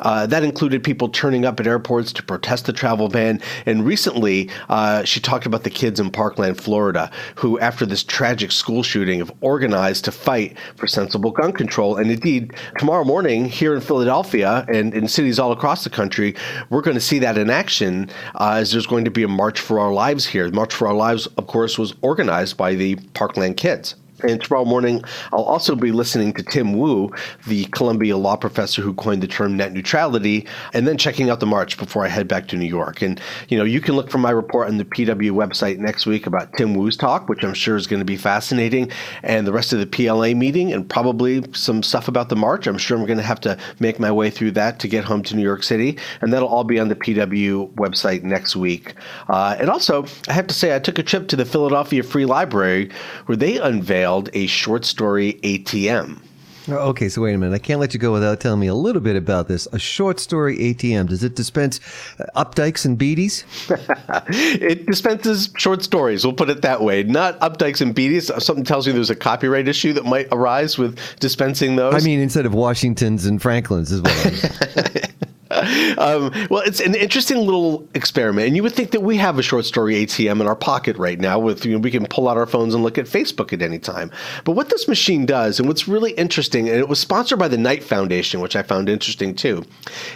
uh, 0.00 0.26
that 0.26 0.42
included 0.42 0.82
people 0.82 1.08
turning 1.08 1.44
up 1.44 1.60
at 1.60 1.66
airports 1.66 2.12
to 2.14 2.22
protest 2.22 2.66
the 2.66 2.72
travel 2.72 3.08
ban. 3.08 3.40
And 3.66 3.84
recently, 3.84 4.50
uh, 4.68 5.04
she 5.04 5.20
talked 5.20 5.46
about 5.46 5.64
the 5.64 5.70
kids 5.70 6.00
in 6.00 6.10
Parkland, 6.10 6.60
Florida, 6.60 7.10
who, 7.36 7.58
after 7.60 7.86
this 7.86 8.02
tragic 8.02 8.52
school 8.52 8.82
shooting, 8.82 9.18
have 9.18 9.32
organized 9.40 10.04
to 10.06 10.12
fight 10.12 10.56
for 10.76 10.86
sensible 10.86 11.30
gun 11.30 11.52
control. 11.52 11.96
And 11.96 12.10
indeed, 12.10 12.54
tomorrow 12.78 13.04
morning 13.04 13.44
here 13.44 13.74
in 13.74 13.80
Philadelphia 13.80 14.64
and 14.68 14.94
in 14.94 15.08
cities 15.08 15.38
all 15.38 15.52
across 15.52 15.84
the 15.84 15.90
country, 15.90 16.34
we're 16.70 16.82
going 16.82 16.96
to 16.96 17.00
see 17.00 17.18
that 17.20 17.38
in 17.38 17.50
action 17.50 18.10
uh, 18.36 18.54
as 18.54 18.72
there's 18.72 18.86
going 18.94 19.04
to 19.04 19.10
be 19.10 19.24
a 19.24 19.28
March 19.28 19.58
for 19.58 19.80
Our 19.80 19.92
Lives 19.92 20.24
here. 20.24 20.48
March 20.52 20.72
for 20.72 20.86
Our 20.86 20.94
Lives, 20.94 21.26
of 21.26 21.48
course, 21.48 21.76
was 21.76 21.94
organized 22.00 22.56
by 22.56 22.76
the 22.76 22.94
Parkland 23.12 23.56
Kids. 23.56 23.96
And 24.22 24.42
tomorrow 24.42 24.64
morning, 24.64 25.02
I'll 25.32 25.42
also 25.42 25.74
be 25.74 25.90
listening 25.90 26.32
to 26.34 26.42
Tim 26.42 26.78
Wu, 26.78 27.10
the 27.46 27.64
Columbia 27.66 28.16
law 28.16 28.36
professor 28.36 28.80
who 28.80 28.94
coined 28.94 29.22
the 29.22 29.26
term 29.26 29.56
net 29.56 29.72
neutrality, 29.72 30.46
and 30.72 30.86
then 30.86 30.96
checking 30.96 31.30
out 31.30 31.40
the 31.40 31.46
march 31.46 31.76
before 31.76 32.04
I 32.04 32.08
head 32.08 32.28
back 32.28 32.46
to 32.48 32.56
New 32.56 32.66
York. 32.66 33.02
And, 33.02 33.20
you 33.48 33.58
know, 33.58 33.64
you 33.64 33.80
can 33.80 33.96
look 33.96 34.10
for 34.10 34.18
my 34.18 34.30
report 34.30 34.68
on 34.68 34.78
the 34.78 34.84
PW 34.84 35.32
website 35.32 35.78
next 35.78 36.06
week 36.06 36.26
about 36.26 36.52
Tim 36.56 36.74
Wu's 36.74 36.96
talk, 36.96 37.28
which 37.28 37.42
I'm 37.42 37.54
sure 37.54 37.76
is 37.76 37.88
going 37.88 38.00
to 38.00 38.06
be 38.06 38.16
fascinating, 38.16 38.90
and 39.24 39.46
the 39.46 39.52
rest 39.52 39.72
of 39.72 39.80
the 39.80 39.86
PLA 39.86 40.32
meeting, 40.34 40.72
and 40.72 40.88
probably 40.88 41.44
some 41.52 41.82
stuff 41.82 42.06
about 42.06 42.28
the 42.28 42.36
march. 42.36 42.68
I'm 42.68 42.78
sure 42.78 42.96
I'm 42.96 43.06
going 43.06 43.18
to 43.18 43.24
have 43.24 43.40
to 43.40 43.58
make 43.80 43.98
my 43.98 44.12
way 44.12 44.30
through 44.30 44.52
that 44.52 44.78
to 44.80 44.88
get 44.88 45.04
home 45.04 45.22
to 45.24 45.36
New 45.36 45.42
York 45.42 45.64
City. 45.64 45.98
And 46.20 46.32
that'll 46.32 46.48
all 46.48 46.64
be 46.64 46.78
on 46.78 46.88
the 46.88 46.96
PW 46.96 47.74
website 47.74 48.22
next 48.22 48.54
week. 48.54 48.94
Uh, 49.28 49.56
and 49.58 49.68
also, 49.68 50.06
I 50.28 50.32
have 50.32 50.46
to 50.46 50.54
say, 50.54 50.74
I 50.74 50.78
took 50.78 50.98
a 50.98 51.02
trip 51.02 51.26
to 51.28 51.36
the 51.36 51.44
Philadelphia 51.44 52.02
Free 52.02 52.26
Library 52.26 52.90
where 53.26 53.36
they 53.36 53.58
unveiled 53.58 54.03
a 54.32 54.46
short 54.46 54.84
story 54.84 55.34
ATM. 55.42 56.20
Okay, 56.66 57.10
so 57.10 57.20
wait 57.20 57.34
a 57.34 57.38
minute. 57.38 57.54
I 57.54 57.58
can't 57.58 57.78
let 57.78 57.92
you 57.92 58.00
go 58.00 58.12
without 58.12 58.40
telling 58.40 58.60
me 58.60 58.68
a 58.68 58.74
little 58.74 59.02
bit 59.02 59.16
about 59.16 59.48
this. 59.48 59.68
A 59.72 59.78
short 59.78 60.18
story 60.18 60.56
ATM. 60.56 61.08
Does 61.08 61.22
it 61.22 61.36
dispense 61.36 61.78
uh, 62.18 62.24
Updikes 62.42 62.86
and 62.86 62.98
Beatties? 62.98 63.44
it 64.62 64.86
dispenses 64.86 65.52
short 65.58 65.82
stories. 65.82 66.24
We'll 66.24 66.34
put 66.34 66.48
it 66.48 66.62
that 66.62 66.80
way. 66.80 67.02
Not 67.02 67.38
Updikes 67.40 67.82
and 67.82 67.94
Beatties. 67.94 68.40
Something 68.40 68.64
tells 68.64 68.86
you 68.86 68.94
there's 68.94 69.10
a 69.10 69.16
copyright 69.16 69.68
issue 69.68 69.92
that 69.92 70.06
might 70.06 70.28
arise 70.32 70.78
with 70.78 70.98
dispensing 71.20 71.76
those. 71.76 71.94
I 71.94 71.98
mean, 71.98 72.20
instead 72.20 72.46
of 72.46 72.54
Washingtons 72.54 73.26
and 73.26 73.42
Franklins, 73.42 73.92
is 73.92 74.00
what 74.00 74.26
I 74.26 74.30
mean. 74.30 75.04
um, 75.98 76.32
well, 76.50 76.62
it's 76.62 76.80
an 76.80 76.94
interesting 76.94 77.38
little 77.38 77.88
experiment, 77.94 78.48
and 78.48 78.56
you 78.56 78.62
would 78.62 78.72
think 78.72 78.90
that 78.90 79.02
we 79.02 79.16
have 79.16 79.38
a 79.38 79.42
short 79.42 79.64
story 79.64 79.94
ATM 79.94 80.40
in 80.40 80.46
our 80.48 80.56
pocket 80.56 80.96
right 80.96 81.20
now. 81.20 81.38
With 81.38 81.64
you 81.64 81.74
know, 81.74 81.78
we 81.78 81.92
can 81.92 82.04
pull 82.06 82.28
out 82.28 82.36
our 82.36 82.46
phones 82.46 82.74
and 82.74 82.82
look 82.82 82.98
at 82.98 83.06
Facebook 83.06 83.52
at 83.52 83.62
any 83.62 83.78
time. 83.78 84.10
But 84.44 84.52
what 84.52 84.70
this 84.70 84.88
machine 84.88 85.26
does, 85.26 85.60
and 85.60 85.68
what's 85.68 85.86
really 85.86 86.12
interesting, 86.12 86.68
and 86.68 86.78
it 86.78 86.88
was 86.88 86.98
sponsored 86.98 87.38
by 87.38 87.46
the 87.46 87.58
Knight 87.58 87.84
Foundation, 87.84 88.40
which 88.40 88.56
I 88.56 88.62
found 88.62 88.88
interesting 88.88 89.34
too, 89.34 89.64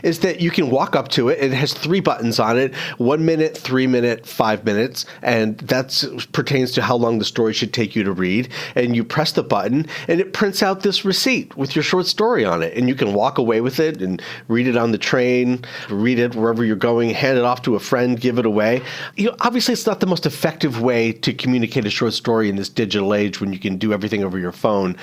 is 0.02 0.20
that 0.20 0.40
you 0.40 0.50
can 0.50 0.70
walk 0.70 0.96
up 0.96 1.08
to 1.08 1.28
it. 1.28 1.38
It 1.38 1.52
has 1.52 1.72
three 1.72 2.00
buttons 2.00 2.40
on 2.40 2.58
it: 2.58 2.74
one 2.96 3.24
minute, 3.24 3.56
three 3.56 3.86
minute, 3.86 4.26
five 4.26 4.64
minutes, 4.64 5.06
and 5.22 5.56
that 5.58 6.04
pertains 6.32 6.72
to 6.72 6.82
how 6.82 6.96
long 6.96 7.20
the 7.20 7.24
story 7.24 7.52
should 7.52 7.72
take 7.72 7.94
you 7.94 8.02
to 8.02 8.12
read. 8.12 8.48
And 8.74 8.96
you 8.96 9.04
press 9.04 9.32
the 9.32 9.44
button, 9.44 9.86
and 10.08 10.20
it 10.20 10.32
prints 10.32 10.64
out 10.64 10.82
this 10.82 11.04
receipt 11.04 11.56
with 11.56 11.76
your 11.76 11.84
short 11.84 12.06
story 12.06 12.44
on 12.44 12.62
it, 12.62 12.76
and 12.76 12.88
you 12.88 12.96
can 12.96 13.12
walk 13.12 13.38
away 13.38 13.60
with 13.60 13.78
it 13.78 14.02
and 14.02 14.20
read 14.48 14.66
it 14.66 14.76
on 14.76 14.90
the 14.90 14.98
train 14.98 15.27
train, 15.28 15.64
read 15.90 16.18
it 16.18 16.34
wherever 16.34 16.64
you're 16.64 16.76
going, 16.76 17.10
hand 17.10 17.38
it 17.38 17.44
off 17.44 17.62
to 17.62 17.74
a 17.74 17.80
friend, 17.80 18.20
give 18.20 18.38
it 18.38 18.46
away. 18.46 18.82
You 19.16 19.26
know, 19.26 19.36
obviously, 19.40 19.72
it's 19.72 19.86
not 19.86 20.00
the 20.00 20.06
most 20.06 20.26
effective 20.26 20.80
way 20.80 21.12
to 21.12 21.32
communicate 21.32 21.86
a 21.86 21.90
short 21.90 22.14
story 22.14 22.48
in 22.48 22.56
this 22.56 22.68
digital 22.68 23.14
age 23.14 23.40
when 23.40 23.52
you 23.52 23.58
can 23.58 23.76
do 23.76 23.92
everything 23.92 24.24
over 24.24 24.38
your 24.38 24.52
phone. 24.52 24.96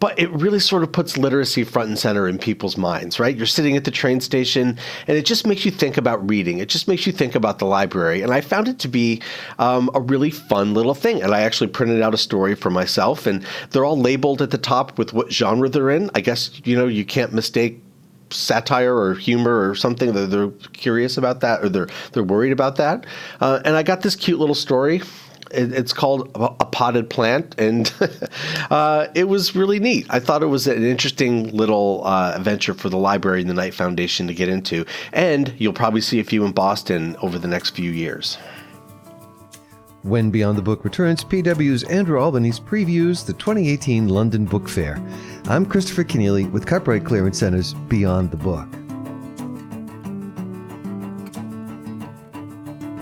But 0.00 0.18
it 0.18 0.30
really 0.30 0.60
sort 0.60 0.82
of 0.82 0.92
puts 0.92 1.18
literacy 1.18 1.64
front 1.64 1.88
and 1.88 1.98
center 1.98 2.28
in 2.28 2.38
people's 2.38 2.76
minds, 2.76 3.18
right? 3.18 3.36
You're 3.36 3.46
sitting 3.46 3.76
at 3.76 3.84
the 3.84 3.90
train 3.90 4.20
station, 4.20 4.78
and 5.06 5.16
it 5.16 5.26
just 5.26 5.46
makes 5.46 5.64
you 5.64 5.70
think 5.70 5.96
about 5.96 6.28
reading. 6.28 6.58
It 6.58 6.68
just 6.68 6.86
makes 6.86 7.06
you 7.06 7.12
think 7.12 7.34
about 7.34 7.58
the 7.58 7.66
library. 7.66 8.22
And 8.22 8.32
I 8.32 8.40
found 8.40 8.68
it 8.68 8.78
to 8.80 8.88
be 8.88 9.20
um, 9.58 9.90
a 9.94 10.00
really 10.00 10.30
fun 10.30 10.74
little 10.74 10.94
thing. 10.94 11.22
And 11.22 11.34
I 11.34 11.40
actually 11.40 11.68
printed 11.68 12.00
out 12.02 12.14
a 12.14 12.18
story 12.18 12.54
for 12.54 12.70
myself, 12.70 13.26
and 13.26 13.44
they're 13.70 13.84
all 13.84 13.98
labeled 13.98 14.40
at 14.42 14.50
the 14.50 14.58
top 14.58 14.98
with 14.98 15.12
what 15.12 15.32
genre 15.32 15.68
they're 15.68 15.90
in. 15.90 16.10
I 16.14 16.20
guess, 16.20 16.50
you 16.64 16.76
know, 16.76 16.86
you 16.86 17.04
can't 17.04 17.32
mistake 17.32 17.82
satire 18.30 18.96
or 18.96 19.14
humor 19.14 19.68
or 19.68 19.74
something. 19.74 20.12
They're, 20.12 20.26
they're 20.26 20.50
curious 20.72 21.16
about 21.16 21.40
that 21.40 21.62
or 21.62 21.68
they're 21.68 21.88
they're 22.12 22.24
worried 22.24 22.52
about 22.52 22.76
that. 22.76 23.06
Uh, 23.40 23.60
and 23.64 23.76
I 23.76 23.82
got 23.82 24.02
this 24.02 24.16
cute 24.16 24.38
little 24.38 24.54
story. 24.54 25.02
It, 25.50 25.72
it's 25.72 25.94
called 25.94 26.30
a, 26.34 26.66
potted 26.66 27.08
plant, 27.08 27.54
and 27.58 27.90
uh, 28.70 29.06
it 29.14 29.24
was 29.24 29.56
really 29.56 29.80
neat. 29.80 30.06
I 30.10 30.20
thought 30.20 30.42
it 30.42 30.46
was 30.46 30.66
an 30.66 30.84
interesting 30.84 31.56
little 31.56 32.02
uh, 32.04 32.38
for 32.58 32.90
the 32.90 32.98
library 32.98 33.40
and 33.40 33.48
the 33.48 33.54
Knight 33.54 33.72
Foundation 33.72 34.26
to 34.26 34.34
get 34.34 34.50
into. 34.50 34.84
And 35.14 35.54
you'll 35.56 35.72
probably 35.72 36.02
see 36.02 36.20
a 36.20 36.24
few 36.24 36.44
in 36.44 36.52
Boston 36.52 37.16
over 37.22 37.38
the 37.38 37.48
next 37.48 37.70
few 37.70 37.90
years. 37.90 38.36
When 40.02 40.30
Beyond 40.30 40.56
the 40.56 40.62
Book 40.62 40.84
returns, 40.84 41.24
PW's 41.24 41.82
Andrew 41.82 42.20
Albanese 42.20 42.62
previews 42.62 43.26
the 43.26 43.32
2018 43.32 44.06
London 44.06 44.44
Book 44.44 44.68
Fair. 44.68 45.02
I'm 45.48 45.66
Christopher 45.66 46.04
Kenneally 46.04 46.48
with 46.52 46.66
Copyright 46.66 47.04
Clearance 47.04 47.40
Center's 47.40 47.74
Beyond 47.74 48.30
the 48.30 48.36
Book. 48.36 48.68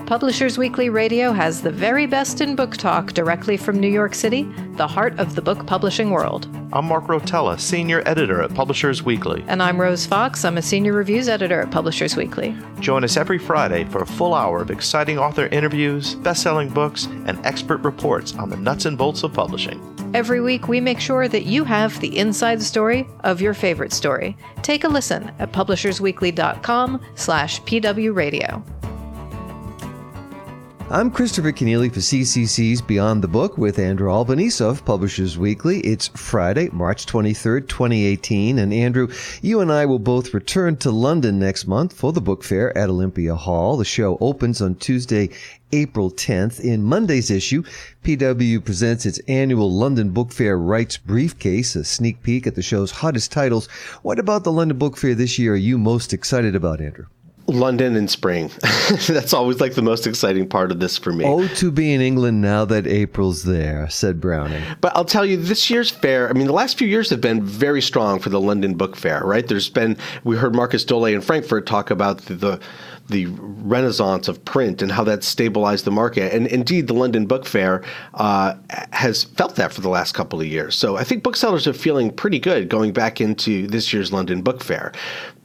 Publishers 0.07 0.57
Weekly 0.57 0.89
Radio 0.89 1.33
has 1.33 1.61
the 1.61 1.69
very 1.71 2.07
best 2.07 2.41
in 2.41 2.55
book 2.55 2.75
talk 2.75 3.13
directly 3.13 3.57
from 3.57 3.79
New 3.79 3.89
York 3.91 4.15
City, 4.15 4.51
the 4.77 4.87
heart 4.87 5.19
of 5.19 5.33
the 5.33 5.41
book 5.41 5.65
publishing 5.65 6.11
world. 6.11 6.47
I'm 6.71 6.85
Mark 6.85 7.05
Rotella, 7.05 7.59
Senior 7.59 8.03
Editor 8.05 8.43
at 8.43 8.53
Publishers 8.53 9.01
Weekly. 9.01 9.43
And 9.47 9.63
I'm 9.63 9.81
Rose 9.81 10.05
Fox. 10.05 10.45
I'm 10.45 10.57
a 10.57 10.61
Senior 10.61 10.93
Reviews 10.93 11.27
Editor 11.27 11.61
at 11.61 11.71
Publishers 11.71 12.15
Weekly. 12.15 12.55
Join 12.79 13.03
us 13.03 13.17
every 13.17 13.39
Friday 13.39 13.85
for 13.85 14.03
a 14.03 14.05
full 14.05 14.35
hour 14.35 14.61
of 14.61 14.69
exciting 14.69 15.17
author 15.17 15.47
interviews, 15.47 16.13
best 16.15 16.43
selling 16.43 16.69
books, 16.69 17.05
and 17.25 17.43
expert 17.43 17.77
reports 17.77 18.35
on 18.35 18.51
the 18.51 18.57
nuts 18.57 18.85
and 18.85 18.97
bolts 18.97 19.23
of 19.23 19.33
publishing. 19.33 19.81
Every 20.13 20.41
week, 20.41 20.67
we 20.67 20.79
make 20.79 20.99
sure 20.99 21.27
that 21.27 21.43
you 21.43 21.63
have 21.63 21.99
the 21.99 22.17
inside 22.17 22.61
story 22.61 23.07
of 23.21 23.41
your 23.41 23.55
favorite 23.55 23.93
story. 23.93 24.37
Take 24.61 24.83
a 24.83 24.87
listen 24.87 25.31
at 25.39 25.51
publishersweekly.com 25.51 27.01
slash 27.15 27.61
pwradio. 27.63 28.63
I'm 30.89 31.11
Christopher 31.11 31.51
Kenneally 31.51 31.93
for 31.93 31.99
CCC's 31.99 32.81
Beyond 32.81 33.21
the 33.21 33.27
Book 33.27 33.57
with 33.57 33.77
Andrew 33.77 34.09
Albanese 34.09 34.63
of 34.63 34.85
Publishers 34.85 35.37
Weekly. 35.37 35.81
It's 35.81 36.07
Friday, 36.07 36.69
March 36.71 37.05
23rd, 37.05 37.67
2018. 37.67 38.57
And 38.57 38.73
Andrew, 38.73 39.09
you 39.41 39.59
and 39.59 39.69
I 39.69 39.85
will 39.85 39.99
both 39.99 40.33
return 40.33 40.77
to 40.77 40.89
London 40.89 41.39
next 41.39 41.67
month 41.67 41.91
for 41.91 42.13
the 42.13 42.21
book 42.21 42.41
fair 42.41 42.75
at 42.77 42.89
Olympia 42.89 43.35
Hall. 43.35 43.75
The 43.75 43.83
show 43.83 44.17
opens 44.21 44.61
on 44.61 44.75
Tuesday, 44.75 45.29
April 45.73 46.09
10th. 46.09 46.61
In 46.61 46.83
Monday's 46.83 47.29
issue, 47.31 47.63
PW 48.05 48.63
presents 48.63 49.05
its 49.05 49.19
annual 49.27 49.69
London 49.69 50.11
Book 50.11 50.31
Fair 50.31 50.57
Rights 50.57 50.95
Briefcase, 50.95 51.75
a 51.75 51.83
sneak 51.83 52.23
peek 52.23 52.47
at 52.47 52.55
the 52.55 52.61
show's 52.61 52.91
hottest 52.91 53.33
titles. 53.33 53.67
What 54.03 54.19
about 54.19 54.45
the 54.45 54.53
London 54.53 54.77
Book 54.77 54.95
Fair 54.95 55.15
this 55.15 55.37
year 55.37 55.51
are 55.51 55.57
you 55.57 55.77
most 55.77 56.13
excited 56.13 56.55
about, 56.55 56.79
Andrew? 56.79 57.07
London 57.47 57.95
in 57.95 58.07
spring. 58.07 58.51
That's 59.07 59.33
always 59.33 59.61
like 59.61 59.75
the 59.75 59.81
most 59.81 60.05
exciting 60.05 60.47
part 60.47 60.71
of 60.71 60.79
this 60.79 60.97
for 60.97 61.13
me. 61.13 61.25
Oh, 61.25 61.47
to 61.47 61.71
be 61.71 61.93
in 61.93 62.01
England 62.01 62.41
now 62.41 62.65
that 62.65 62.85
April's 62.85 63.43
there, 63.43 63.89
said 63.89 64.19
Browning. 64.19 64.63
But 64.81 64.95
I'll 64.95 65.05
tell 65.05 65.25
you, 65.25 65.37
this 65.37 65.69
year's 65.69 65.89
fair, 65.89 66.29
I 66.29 66.33
mean, 66.33 66.47
the 66.47 66.53
last 66.53 66.77
few 66.77 66.87
years 66.87 67.09
have 67.09 67.21
been 67.21 67.43
very 67.43 67.81
strong 67.81 68.19
for 68.19 68.29
the 68.29 68.41
London 68.41 68.75
Book 68.75 68.95
Fair, 68.95 69.21
right? 69.23 69.47
There's 69.47 69.69
been, 69.69 69.97
we 70.23 70.35
heard 70.35 70.53
Markus 70.53 70.83
Dohle 70.83 71.13
in 71.13 71.21
Frankfurt 71.21 71.65
talk 71.65 71.89
about 71.89 72.19
the, 72.23 72.35
the 72.35 72.59
the 73.09 73.25
renaissance 73.27 74.27
of 74.27 74.43
print 74.43 74.81
and 74.81 74.91
how 74.91 75.03
that 75.03 75.23
stabilized 75.23 75.85
the 75.85 75.91
market. 75.91 76.33
And 76.33 76.47
indeed, 76.47 76.87
the 76.87 76.93
London 76.93 77.25
Book 77.25 77.45
Fair 77.45 77.83
uh, 78.13 78.55
has 78.91 79.23
felt 79.23 79.55
that 79.55 79.71
for 79.71 79.81
the 79.81 79.89
last 79.89 80.13
couple 80.13 80.41
of 80.41 80.47
years. 80.47 80.75
So 80.75 80.97
I 80.97 81.03
think 81.03 81.23
booksellers 81.23 81.67
are 81.67 81.73
feeling 81.73 82.11
pretty 82.11 82.39
good 82.39 82.69
going 82.69 82.91
back 82.91 83.21
into 83.21 83.67
this 83.67 83.93
year's 83.93 84.11
London 84.11 84.41
Book 84.41 84.63
Fair. 84.63 84.91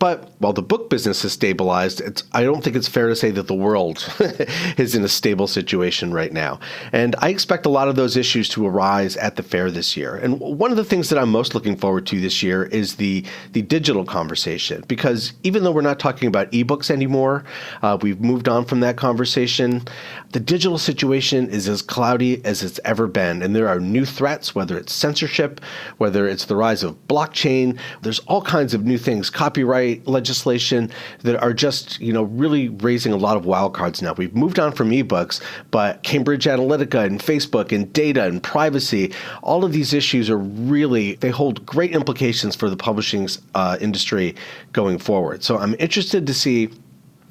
But 0.02 0.32
while 0.40 0.52
the 0.52 0.62
book 0.62 0.90
business 0.90 1.22
has 1.22 1.32
stabilized, 1.32 2.02
I 2.32 2.42
don't 2.42 2.64
think 2.64 2.74
it's 2.74 2.88
fair 2.88 3.08
to 3.08 3.14
say 3.14 3.30
that 3.30 3.46
the 3.46 3.54
world 3.54 4.04
is 4.76 4.96
in 4.96 5.04
a 5.04 5.08
stable 5.08 5.46
situation 5.46 6.12
right 6.12 6.32
now. 6.32 6.58
And 6.90 7.14
I 7.20 7.28
expect 7.28 7.66
a 7.66 7.68
lot 7.68 7.86
of 7.86 7.94
those 7.94 8.16
issues 8.16 8.48
to 8.48 8.66
arise 8.66 9.16
at 9.18 9.36
the 9.36 9.44
fair 9.44 9.70
this 9.70 9.96
year. 9.96 10.16
And 10.16 10.40
one 10.40 10.72
of 10.72 10.76
the 10.76 10.84
things 10.84 11.08
that 11.10 11.20
I'm 11.20 11.30
most 11.30 11.54
looking 11.54 11.76
forward 11.76 12.04
to 12.08 12.20
this 12.20 12.42
year 12.42 12.64
is 12.64 12.96
the 12.96 13.24
the 13.52 13.62
digital 13.62 14.04
conversation 14.04 14.82
because 14.88 15.34
even 15.44 15.62
though 15.62 15.70
we're 15.70 15.82
not 15.82 16.00
talking 16.00 16.26
about 16.26 16.50
ebooks 16.50 16.90
anymore, 16.90 17.44
uh, 17.82 17.98
we've 18.00 18.20
moved 18.20 18.48
on 18.48 18.64
from 18.64 18.80
that 18.80 18.96
conversation. 18.96 19.82
The 20.32 20.40
digital 20.40 20.78
situation 20.78 21.48
is 21.48 21.68
as 21.68 21.82
cloudy 21.82 22.44
as 22.44 22.62
it's 22.62 22.80
ever 22.84 23.06
been, 23.06 23.42
and 23.42 23.54
there 23.54 23.68
are 23.68 23.80
new 23.80 24.04
threats, 24.04 24.54
whether 24.54 24.78
it's 24.78 24.92
censorship, 24.92 25.60
whether 25.98 26.26
it's 26.26 26.46
the 26.46 26.56
rise 26.56 26.82
of 26.82 26.96
blockchain. 27.08 27.78
There's 28.02 28.20
all 28.20 28.42
kinds 28.42 28.74
of 28.74 28.84
new 28.84 28.98
things, 28.98 29.30
copyright 29.30 30.06
legislation 30.06 30.90
that 31.22 31.42
are 31.42 31.52
just, 31.52 32.00
you 32.00 32.12
know, 32.12 32.22
really 32.24 32.68
raising 32.68 33.12
a 33.12 33.16
lot 33.16 33.36
of 33.36 33.44
wild 33.44 33.74
cards 33.74 34.02
now. 34.02 34.14
We've 34.14 34.34
moved 34.34 34.58
on 34.58 34.72
from 34.72 34.90
ebooks, 34.90 35.40
but 35.70 36.02
Cambridge 36.02 36.44
Analytica 36.44 37.04
and 37.04 37.20
Facebook 37.20 37.72
and 37.72 37.92
data 37.92 38.24
and 38.24 38.42
privacy, 38.42 39.12
all 39.42 39.64
of 39.64 39.72
these 39.72 39.92
issues 39.92 40.30
are 40.30 40.38
really, 40.38 41.14
they 41.16 41.30
hold 41.30 41.64
great 41.66 41.92
implications 41.92 42.56
for 42.56 42.70
the 42.70 42.76
publishing 42.76 43.28
uh, 43.54 43.76
industry 43.80 44.34
going 44.72 44.98
forward. 44.98 45.42
So 45.44 45.58
I'm 45.58 45.74
interested 45.78 46.26
to 46.26 46.34
see 46.34 46.70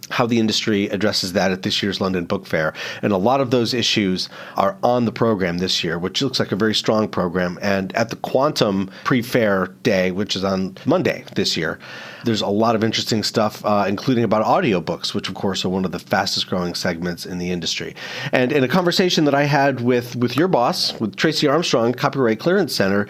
how 0.10 0.26
the 0.26 0.40
industry 0.40 0.88
addresses 0.88 1.34
that 1.34 1.52
at 1.52 1.64
this 1.64 1.82
year's 1.82 2.02
London 2.02 2.26
Book 2.26 2.46
Fair. 2.46 2.74
And 3.02 3.14
a 3.14 3.18
lot 3.18 3.42
of 3.42 3.52
those 3.52 3.74
issues 3.74 4.30
are 4.58 4.78
on 4.84 5.06
the 5.06 5.12
program 5.12 5.60
this 5.60 5.84
year, 5.84 5.98
which 5.98 6.22
looks 6.22 6.40
like 6.40 6.52
a 6.52 6.56
very 6.56 6.76
strong 6.76 7.08
program. 7.08 7.58
And 7.62 7.96
at 7.96 8.10
the 8.10 8.16
Quantum 8.18 8.90
pre 9.04 9.22
fair 9.22 9.68
day, 9.84 10.12
which 10.12 10.36
is 10.36 10.44
on 10.44 10.78
Monday 10.86 11.24
this 11.36 11.56
year, 11.56 11.80
there's 12.24 12.42
a 12.42 12.48
lot 12.48 12.76
of 12.76 12.84
interesting 12.84 13.24
stuff, 13.24 13.64
uh, 13.66 13.86
including 13.88 14.24
about 14.24 14.46
audiobooks, 14.46 15.14
which, 15.14 15.30
of 15.30 15.36
course, 15.36 15.66
are 15.66 15.70
one 15.70 15.86
of 15.86 15.92
the 15.92 16.00
fastest 16.00 16.48
growing 16.48 16.76
segments 16.76 17.26
in 17.26 17.38
the 17.38 17.52
industry. 17.52 17.96
And 18.32 18.52
in 18.52 18.64
a 18.64 18.68
conversation 18.68 19.26
that 19.26 19.36
I 19.36 19.44
had 19.44 19.82
with, 19.82 20.16
with 20.16 20.36
your 20.36 20.48
boss, 20.48 21.00
with 21.00 21.16
Tracey 21.16 21.48
Armstrong, 21.48 21.94
Copyright 21.94 22.40
Clearance 22.40 22.76
Center, 22.76 23.08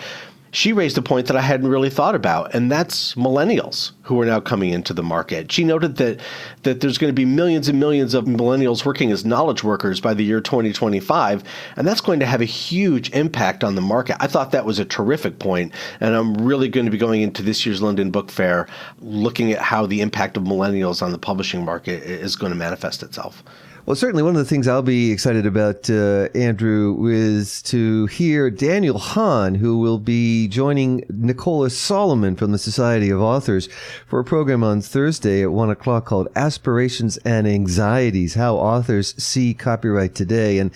she 0.52 0.74
raised 0.74 0.98
a 0.98 1.02
point 1.02 1.28
that 1.28 1.38
I 1.38 1.42
hadn't 1.42 1.70
really 1.70 1.90
thought 1.90 2.14
about, 2.14 2.54
and 2.54 2.70
that's 2.70 3.16
millennials 3.16 3.92
who 4.04 4.20
are 4.20 4.26
now 4.26 4.42
coming 4.42 4.72
into 4.72 4.94
the 4.94 5.02
market. 5.02 5.52
She 5.52 5.64
noted 5.64 5.96
that 5.96 6.20
that 6.64 6.82
there's 6.82 6.98
going 6.98 7.10
to 7.10 7.16
be 7.16 7.26
millions 7.26 7.70
and 7.70 7.80
millions 7.80 8.14
of 8.14 8.26
millennials 8.26 8.86
working 8.86 9.12
as 9.12 9.24
knowledge 9.24 9.64
workers 9.64 10.02
by 10.02 10.14
the 10.14 10.24
year 10.24 10.42
2025, 10.42 11.44
and 11.78 11.88
that's 11.88 12.02
going 12.02 12.20
to 12.20 12.26
have 12.26 12.42
a 12.42 12.46
huge 12.46 13.10
impact 13.12 13.64
on 13.64 13.76
the 13.76 13.82
market. 13.82 14.18
I 14.20 14.28
thought 14.28 14.52
that 14.52 14.66
was 14.66 14.78
a 14.78 14.86
terrific 14.86 15.40
point, 15.40 15.74
and 16.02 16.16
I'm 16.16 16.34
really 16.36 16.68
going 16.68 16.86
to 16.86 16.92
be 16.92 16.98
going 16.98 17.22
into 17.22 17.42
this 17.42 17.66
year's 17.66 17.82
London 17.82 18.12
Book 18.12 18.30
Fair 18.30 18.68
looking 19.00 19.54
at 19.54 19.60
how 19.60 19.86
the 19.86 20.02
impact 20.02 20.36
of 20.36 20.44
millennials 20.44 21.02
on 21.02 21.14
the 21.14 21.18
publishing 21.18 21.64
market 21.64 22.04
is 22.04 22.36
going 22.36 22.52
to 22.52 22.58
manifest 22.58 23.04
itself. 23.04 23.44
Well, 23.88 23.96
certainly 23.96 24.22
one 24.22 24.36
of 24.36 24.40
the 24.40 24.46
things 24.46 24.68
I'll 24.68 24.84
be 24.84 25.12
excited 25.12 25.48
about, 25.48 25.90
uh, 25.90 26.30
Andrew, 26.36 27.08
is 27.08 27.64
to 27.64 28.06
hear 28.06 28.52
Daniel 28.52 29.00
Hahn, 29.00 29.56
who 29.56 29.80
will 29.80 29.98
be 29.98 30.48
joining 30.48 31.04
Nicola 31.10 31.72
Solomon 31.72 32.36
from 32.36 32.52
the 32.52 32.60
Society 32.60 33.10
of 33.10 33.20
Authors 33.20 33.68
for 34.06 34.20
a 34.20 34.24
program 34.24 34.64
on 34.64 34.82
Thursday 34.82 35.42
at 35.42 35.52
one 35.52 35.72
o'clock 35.72 36.06
called 36.06 36.28
Aspirations 36.36 37.18
and 37.26 37.48
Anxieties, 37.48 38.36
How 38.36 38.56
Authors 38.56 39.16
See 39.22 39.56
Copyright 39.56 40.14
Today. 40.14 40.60
And 40.60 40.70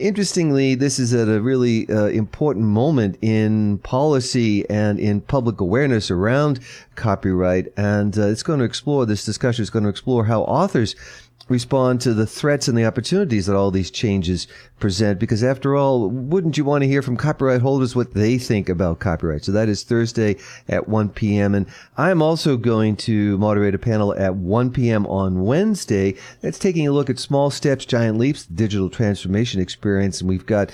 interestingly, 0.00 0.74
this 0.74 0.98
is 0.98 1.12
at 1.12 1.28
a 1.28 1.42
really 1.42 1.86
uh, 1.90 2.06
important 2.06 2.64
moment 2.64 3.18
in 3.20 3.76
policy 3.78 4.68
and 4.70 4.98
in 4.98 5.20
public 5.20 5.60
awareness 5.60 6.10
around 6.10 6.60
copyright. 6.94 7.74
And 7.76 8.18
uh, 8.18 8.28
it's 8.28 8.42
going 8.42 8.60
to 8.60 8.64
explore, 8.64 9.04
this 9.04 9.26
discussion 9.26 9.62
is 9.62 9.68
going 9.68 9.82
to 9.82 9.90
explore 9.90 10.24
how 10.24 10.44
authors 10.44 10.96
respond 11.48 12.00
to 12.00 12.14
the 12.14 12.26
threats 12.26 12.68
and 12.68 12.76
the 12.76 12.84
opportunities 12.84 13.46
that 13.46 13.56
all 13.56 13.70
these 13.70 13.90
changes 13.90 14.46
present. 14.78 15.18
Because 15.18 15.42
after 15.42 15.76
all, 15.76 16.08
wouldn't 16.08 16.58
you 16.58 16.64
want 16.64 16.82
to 16.82 16.88
hear 16.88 17.02
from 17.02 17.16
copyright 17.16 17.60
holders 17.60 17.96
what 17.96 18.14
they 18.14 18.38
think 18.38 18.68
about 18.68 18.98
copyright? 18.98 19.44
So 19.44 19.52
that 19.52 19.68
is 19.68 19.82
Thursday 19.82 20.36
at 20.68 20.88
1 20.88 21.10
p.m. 21.10 21.54
And 21.54 21.66
I'm 21.96 22.22
also 22.22 22.56
going 22.56 22.96
to 22.96 23.38
moderate 23.38 23.74
a 23.74 23.78
panel 23.78 24.14
at 24.14 24.34
1 24.34 24.72
p.m. 24.72 25.06
on 25.06 25.44
Wednesday 25.44 26.14
that's 26.40 26.58
taking 26.58 26.86
a 26.86 26.92
look 26.92 27.10
at 27.10 27.18
small 27.18 27.50
steps, 27.50 27.84
giant 27.84 28.18
leaps, 28.18 28.46
digital 28.46 28.90
transformation 28.90 29.60
experience. 29.60 30.20
And 30.20 30.28
we've 30.28 30.46
got 30.46 30.70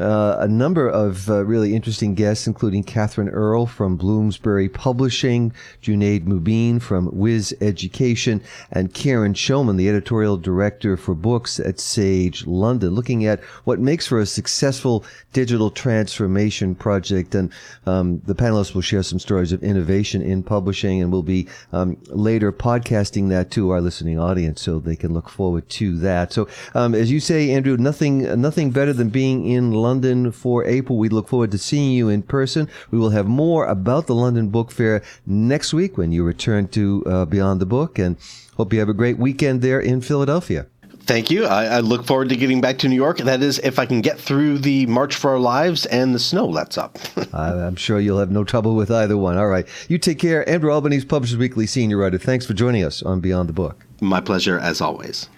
uh, 0.00 0.36
a 0.38 0.48
number 0.48 0.88
of 0.88 1.28
uh, 1.28 1.44
really 1.44 1.74
interesting 1.74 2.14
guests, 2.14 2.46
including 2.46 2.82
Catherine 2.82 3.28
Earle 3.28 3.66
from 3.66 3.96
Bloomsbury 3.96 4.68
Publishing, 4.68 5.52
Junaid 5.82 6.24
Mubeen 6.24 6.80
from 6.80 7.08
Whizz 7.08 7.52
Education, 7.60 8.42
and 8.70 8.94
Karen 8.94 9.34
Schoeman, 9.34 9.76
the 9.76 9.88
editorial 9.88 10.38
director 10.38 10.96
for 10.96 11.14
books 11.14 11.60
at 11.60 11.78
Sage 11.78 12.46
London, 12.46 12.94
looking 12.94 13.26
at 13.26 13.40
what 13.64 13.80
makes 13.80 14.06
for 14.06 14.18
a 14.18 14.26
successful 14.26 15.04
digital 15.34 15.70
transformation 15.70 16.74
project. 16.74 17.34
And 17.34 17.52
um, 17.84 18.22
the 18.24 18.34
panelists 18.34 18.74
will 18.74 18.82
share 18.82 19.02
some 19.02 19.18
stories 19.18 19.52
of 19.52 19.62
innovation 19.62 20.22
in 20.22 20.42
publishing, 20.42 21.02
and 21.02 21.12
we'll 21.12 21.22
be 21.22 21.48
um, 21.72 21.98
later 22.06 22.50
podcasting 22.50 23.28
that 23.28 23.50
to 23.50 23.70
our 23.70 23.80
listening 23.82 24.18
audience, 24.18 24.62
so 24.62 24.78
they 24.78 24.96
can 24.96 25.12
look 25.12 25.28
forward 25.28 25.68
to 25.70 25.98
that. 25.98 26.32
So, 26.32 26.48
um, 26.74 26.94
as 26.94 27.10
you 27.10 27.20
say, 27.20 27.50
Andrew, 27.50 27.76
nothing 27.76 28.40
nothing 28.40 28.70
better 28.70 28.94
than 28.94 29.10
being 29.10 29.46
in 29.46 29.72
London 29.82 30.32
for 30.32 30.64
April. 30.64 30.98
We 30.98 31.08
look 31.08 31.28
forward 31.28 31.50
to 31.50 31.58
seeing 31.58 31.92
you 31.92 32.08
in 32.08 32.22
person. 32.22 32.68
We 32.90 32.98
will 32.98 33.10
have 33.10 33.26
more 33.26 33.66
about 33.66 34.06
the 34.06 34.14
London 34.14 34.48
Book 34.48 34.70
Fair 34.70 35.02
next 35.26 35.74
week 35.74 35.98
when 35.98 36.12
you 36.12 36.24
return 36.24 36.68
to 36.68 37.02
uh, 37.06 37.24
Beyond 37.26 37.60
the 37.60 37.66
Book. 37.66 37.98
And 37.98 38.16
hope 38.56 38.72
you 38.72 38.78
have 38.78 38.88
a 38.88 38.94
great 38.94 39.18
weekend 39.18 39.62
there 39.62 39.80
in 39.80 40.00
Philadelphia. 40.00 40.66
Thank 41.04 41.32
you. 41.32 41.46
I, 41.46 41.64
I, 41.64 41.80
look 41.80 42.06
forward 42.06 42.28
to 42.28 42.36
getting 42.36 42.60
back 42.60 42.78
to 42.78 42.88
New 42.88 42.94
York. 42.94 43.18
That 43.18 43.42
is, 43.42 43.58
if 43.58 43.80
I 43.80 43.86
can 43.86 44.02
get 44.02 44.20
through 44.20 44.58
the 44.58 44.86
March 44.86 45.16
for 45.16 45.32
Our 45.32 45.40
Lives 45.40 45.84
and 45.86 46.14
the 46.14 46.20
snow 46.20 46.46
lets 46.46 46.78
up. 46.78 46.96
I'm 47.34 47.74
sure 47.74 47.98
you'll 47.98 48.20
have 48.20 48.30
no 48.30 48.44
trouble 48.44 48.76
with 48.76 48.90
either 48.90 49.16
one. 49.16 49.36
All 49.36 49.48
right. 49.48 49.66
You 49.88 49.98
take 49.98 50.20
care. 50.20 50.48
Andrew 50.48 50.70
Albanese, 50.70 51.06
Publishers 51.06 51.36
Weekly 51.36 51.66
senior 51.66 51.96
writer. 51.96 52.18
Thanks 52.18 52.46
for 52.46 52.54
joining 52.54 52.84
us 52.84 53.02
on 53.02 53.20
Beyond 53.20 53.48
the 53.48 53.52
Book. 53.52 53.84
My 54.00 54.20
pleasure, 54.20 54.58
as 54.60 54.80
always. 54.80 55.28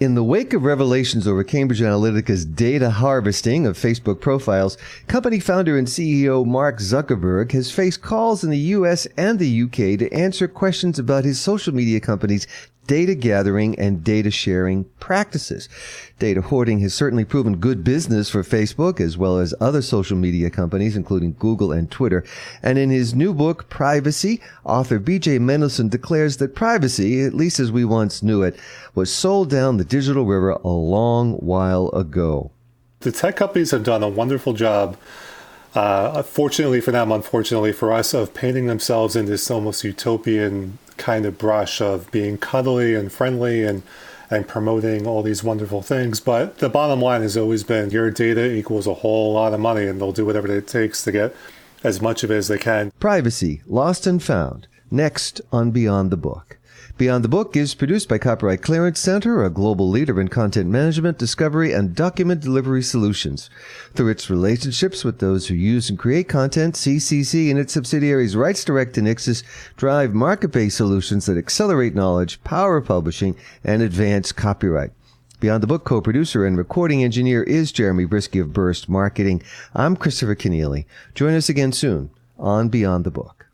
In 0.00 0.16
the 0.16 0.24
wake 0.24 0.52
of 0.52 0.64
revelations 0.64 1.28
over 1.28 1.44
Cambridge 1.44 1.80
Analytica's 1.80 2.44
data 2.44 2.90
harvesting 2.90 3.64
of 3.64 3.78
Facebook 3.78 4.20
profiles, 4.20 4.76
company 5.06 5.38
founder 5.38 5.78
and 5.78 5.86
CEO 5.86 6.44
Mark 6.44 6.78
Zuckerberg 6.80 7.52
has 7.52 7.70
faced 7.70 8.02
calls 8.02 8.42
in 8.42 8.50
the 8.50 8.58
US 8.58 9.06
and 9.16 9.38
the 9.38 9.62
UK 9.62 9.96
to 10.00 10.12
answer 10.12 10.48
questions 10.48 10.98
about 10.98 11.24
his 11.24 11.38
social 11.38 11.72
media 11.72 12.00
company's 12.00 12.48
data 12.86 13.14
gathering 13.14 13.78
and 13.78 14.04
data 14.04 14.30
sharing 14.30 14.84
practices. 15.00 15.68
Data 16.18 16.40
hoarding 16.40 16.80
has 16.80 16.94
certainly 16.94 17.24
proven 17.24 17.56
good 17.56 17.84
business 17.84 18.30
for 18.30 18.42
Facebook 18.42 19.00
as 19.00 19.16
well 19.16 19.38
as 19.38 19.54
other 19.60 19.82
social 19.82 20.16
media 20.16 20.50
companies, 20.50 20.96
including 20.96 21.36
Google 21.38 21.72
and 21.72 21.90
Twitter. 21.90 22.24
And 22.62 22.78
in 22.78 22.90
his 22.90 23.14
new 23.14 23.34
book, 23.34 23.68
Privacy, 23.68 24.40
author 24.64 25.00
BJ 25.00 25.38
Mendelson 25.38 25.90
declares 25.90 26.38
that 26.38 26.54
privacy, 26.54 27.22
at 27.22 27.34
least 27.34 27.60
as 27.60 27.72
we 27.72 27.84
once 27.84 28.22
knew 28.22 28.42
it, 28.42 28.58
was 28.94 29.12
sold 29.12 29.50
down 29.50 29.76
the 29.76 29.84
digital 29.84 30.24
river 30.24 30.50
a 30.50 30.68
long 30.68 31.34
while 31.34 31.88
ago. 31.90 32.50
The 33.00 33.12
tech 33.12 33.36
companies 33.36 33.70
have 33.70 33.84
done 33.84 34.02
a 34.02 34.08
wonderful 34.08 34.54
job 34.54 34.96
uh, 35.74 36.22
fortunately 36.22 36.80
for 36.80 36.92
them, 36.92 37.10
unfortunately 37.10 37.72
for 37.72 37.92
us, 37.92 38.14
of 38.14 38.32
painting 38.32 38.66
themselves 38.66 39.16
in 39.16 39.26
this 39.26 39.50
almost 39.50 39.82
utopian 39.82 40.78
kind 40.96 41.26
of 41.26 41.38
brush 41.38 41.80
of 41.80 42.10
being 42.10 42.38
cuddly 42.38 42.94
and 42.94 43.12
friendly 43.12 43.64
and 43.64 43.82
and 44.30 44.48
promoting 44.48 45.06
all 45.06 45.22
these 45.22 45.44
wonderful 45.44 45.82
things. 45.82 46.18
But 46.18 46.58
the 46.58 46.68
bottom 46.68 47.00
line 47.00 47.22
has 47.22 47.36
always 47.36 47.62
been 47.62 47.90
your 47.90 48.10
data 48.10 48.52
equals 48.52 48.86
a 48.86 48.94
whole 48.94 49.34
lot 49.34 49.52
of 49.54 49.60
money, 49.60 49.86
and 49.86 50.00
they'll 50.00 50.12
do 50.12 50.24
whatever 50.24 50.50
it 50.50 50.66
takes 50.66 51.04
to 51.04 51.12
get 51.12 51.36
as 51.82 52.00
much 52.00 52.24
of 52.24 52.30
it 52.30 52.36
as 52.36 52.48
they 52.48 52.58
can. 52.58 52.90
Privacy, 52.98 53.62
lost 53.66 54.06
and 54.06 54.22
found. 54.22 54.66
Next 54.90 55.40
on 55.50 55.70
Beyond 55.70 56.10
the 56.10 56.16
Book. 56.16 56.58
Beyond 56.96 57.24
the 57.24 57.28
Book 57.28 57.56
is 57.56 57.74
produced 57.74 58.08
by 58.08 58.18
Copyright 58.18 58.62
Clearance 58.62 59.00
Center, 59.00 59.42
a 59.42 59.50
global 59.50 59.88
leader 59.88 60.20
in 60.20 60.28
content 60.28 60.70
management, 60.70 61.18
discovery, 61.18 61.72
and 61.72 61.92
document 61.92 62.40
delivery 62.40 62.82
solutions. 62.82 63.50
Through 63.94 64.10
its 64.10 64.30
relationships 64.30 65.02
with 65.02 65.18
those 65.18 65.48
who 65.48 65.54
use 65.54 65.90
and 65.90 65.98
create 65.98 66.28
content, 66.28 66.76
CCC 66.76 67.50
and 67.50 67.58
its 67.58 67.72
subsidiaries 67.72 68.36
Rights 68.36 68.64
Direct 68.64 68.96
and 68.96 69.08
Ixxus 69.08 69.42
drive 69.76 70.14
market-based 70.14 70.76
solutions 70.76 71.26
that 71.26 71.36
accelerate 71.36 71.96
knowledge, 71.96 72.42
power 72.44 72.80
publishing, 72.80 73.34
and 73.64 73.82
advance 73.82 74.30
copyright. 74.30 74.92
Beyond 75.40 75.64
the 75.64 75.66
Book 75.66 75.84
co-producer 75.84 76.46
and 76.46 76.56
recording 76.56 77.02
engineer 77.02 77.42
is 77.42 77.72
Jeremy 77.72 78.06
Brieske 78.06 78.40
of 78.40 78.52
Burst 78.52 78.88
Marketing. 78.88 79.42
I'm 79.74 79.96
Christopher 79.96 80.36
Kenneally. 80.36 80.84
Join 81.14 81.34
us 81.34 81.48
again 81.48 81.72
soon 81.72 82.10
on 82.38 82.68
Beyond 82.68 83.04
the 83.04 83.10
Book. 83.10 83.46